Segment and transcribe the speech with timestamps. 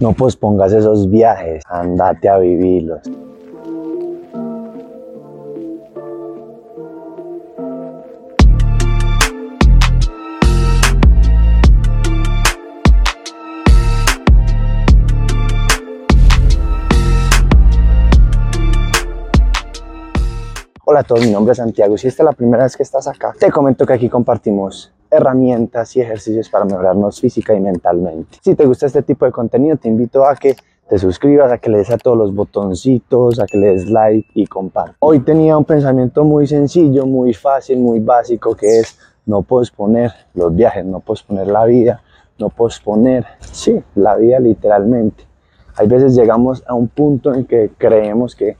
[0.00, 3.02] No pospongas esos viajes, andate a vivirlos.
[20.86, 21.98] Hola a todos, mi nombre es Santiago.
[21.98, 25.96] Si esta es la primera vez que estás acá, te comento que aquí compartimos herramientas
[25.96, 28.38] y ejercicios para mejorarnos física y mentalmente.
[28.42, 30.56] Si te gusta este tipo de contenido, te invito a que
[30.88, 34.28] te suscribas, a que le des a todos los botoncitos, a que le des like
[34.34, 34.96] y compartas.
[34.98, 40.54] Hoy tenía un pensamiento muy sencillo, muy fácil, muy básico, que es no posponer los
[40.54, 42.02] viajes, no posponer la vida,
[42.38, 45.24] no posponer, sí, la vida literalmente.
[45.76, 48.56] Hay veces llegamos a un punto en que creemos que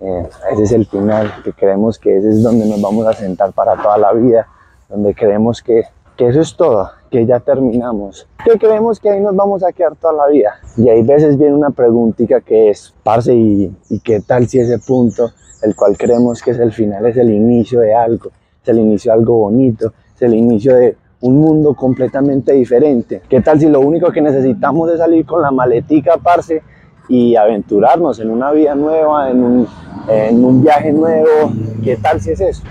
[0.00, 3.52] eh, ese es el final, que creemos que ese es donde nos vamos a sentar
[3.52, 4.46] para toda la vida,
[4.88, 5.82] donde creemos que,
[6.16, 9.94] que eso es todo, que ya terminamos, que creemos que ahí nos vamos a quedar
[9.96, 10.54] toda la vida.
[10.76, 14.78] Y hay veces viene una preguntita que es, parce, ¿y, ¿y qué tal si ese
[14.78, 15.30] punto,
[15.62, 18.30] el cual creemos que es el final, es el inicio de algo,
[18.62, 23.22] es el inicio de algo bonito, es el inicio de un mundo completamente diferente?
[23.28, 26.62] ¿Qué tal si lo único que necesitamos es salir con la maletica, parce,
[27.08, 29.68] y aventurarnos en una vida nueva, en un,
[30.08, 31.52] en un viaje nuevo.
[31.82, 32.62] ¿Qué tal si es eso?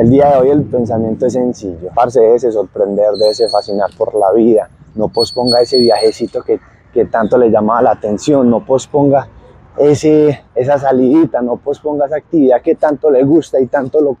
[0.00, 1.90] El día de hoy el pensamiento es sencillo.
[1.94, 4.70] Parce, déjese sorprender, déjese fascinar por la vida.
[4.94, 6.58] No posponga ese viajecito que,
[6.94, 8.48] que tanto le llamaba la atención.
[8.48, 9.28] No posponga
[9.76, 14.16] ese, esa salidita, no posponga esa actividad que tanto le gusta y tanto lo,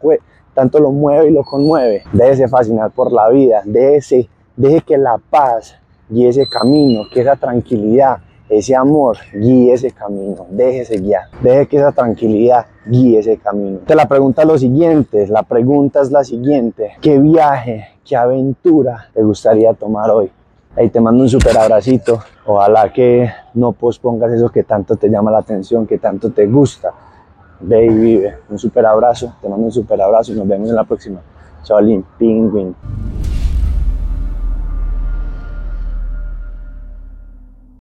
[0.52, 2.02] tanto lo mueve y lo conmueve.
[2.12, 3.62] Déjese fascinar por la vida.
[3.64, 5.76] Déjese, deje que la paz
[6.10, 8.18] y ese camino, que esa tranquilidad,
[8.50, 13.78] ese amor guíe ese camino, déjese guiar, deje que esa tranquilidad guíe ese camino.
[13.86, 19.08] Te la pregunta es lo siguiente, la pregunta es la siguiente, ¿qué viaje, qué aventura
[19.14, 20.30] te gustaría tomar hoy?
[20.76, 25.30] Ahí te mando un super abracito, ojalá que no pospongas eso que tanto te llama
[25.30, 26.92] la atención, que tanto te gusta.
[27.60, 30.76] Ve y vive, un super abrazo, te mando un super abrazo y nos vemos en
[30.76, 31.20] la próxima.
[31.62, 31.78] Chao,
[32.18, 32.74] Penguin.